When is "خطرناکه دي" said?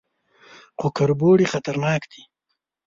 1.53-2.21